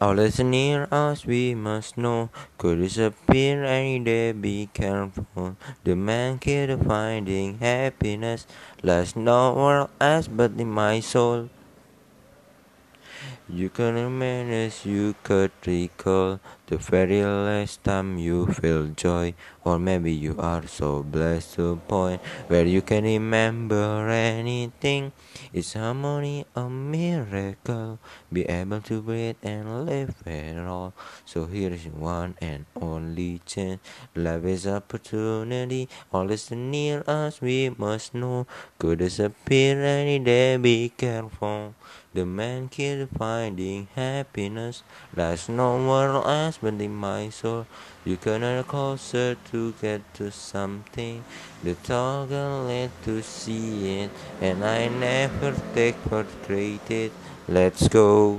All 0.00 0.14
that's 0.14 0.38
near 0.38 0.86
us 0.92 1.26
we 1.26 1.56
must 1.56 1.98
know 1.98 2.30
could 2.56 2.78
disappear 2.78 3.64
any 3.64 3.98
day. 3.98 4.30
Be 4.30 4.70
careful. 4.72 5.56
The 5.82 5.96
man 5.96 6.38
killed 6.38 6.86
finding 6.86 7.58
happiness 7.58 8.46
lies 8.80 9.16
nowhere 9.16 9.88
else 10.00 10.28
but 10.28 10.52
in 10.56 10.70
my 10.70 11.00
soul. 11.00 11.50
You 13.48 13.70
can 13.70 13.94
remain 13.94 14.52
as 14.52 14.84
you 14.84 15.14
could 15.22 15.52
recall 15.64 16.38
the 16.66 16.76
very 16.76 17.24
last 17.24 17.82
time 17.82 18.18
you 18.18 18.44
felt 18.44 18.94
joy, 18.94 19.32
or 19.64 19.78
maybe 19.78 20.12
you 20.12 20.36
are 20.38 20.66
so 20.66 21.02
blessed 21.02 21.54
to 21.54 21.72
a 21.72 21.76
point 21.76 22.20
where 22.48 22.66
you 22.66 22.82
can 22.82 23.04
remember 23.04 24.06
anything. 24.10 25.12
It's 25.54 25.72
harmony, 25.72 26.44
a 26.54 26.68
miracle, 26.68 27.98
be 28.30 28.44
able 28.44 28.82
to 28.82 29.00
breathe 29.00 29.40
and 29.42 29.86
live 29.86 30.14
all. 30.26 30.47
So 31.28 31.44
here 31.44 31.74
is 31.74 31.84
one 31.88 32.36
and 32.40 32.64
only 32.80 33.42
chance. 33.44 33.80
Life 34.14 34.44
is 34.44 34.66
opportunity, 34.66 35.86
all 36.10 36.30
is 36.30 36.50
near 36.50 37.04
us 37.06 37.42
we 37.42 37.68
must 37.68 38.14
know. 38.14 38.46
Could 38.78 39.00
disappear 39.00 39.76
any 39.84 40.18
day, 40.20 40.56
be 40.56 40.90
careful. 40.96 41.74
The 42.14 42.24
man 42.24 42.68
killed 42.70 43.10
finding 43.18 43.88
happiness 43.94 44.82
lies 45.14 45.50
nowhere 45.50 46.16
else 46.16 46.60
but 46.62 46.80
in 46.80 46.94
my 46.94 47.28
soul. 47.28 47.66
You 48.06 48.16
cannot 48.16 48.66
closer 48.66 49.36
to 49.50 49.74
get 49.82 50.02
to 50.14 50.30
something. 50.30 51.24
The 51.62 51.74
toggle 51.74 52.64
led 52.72 52.90
to 53.04 53.22
see 53.22 54.00
it, 54.00 54.10
and 54.40 54.64
I 54.64 54.88
never 54.88 55.54
take 55.74 55.96
for 56.08 56.24
granted. 56.46 57.12
Let's 57.46 57.86
go. 57.88 58.36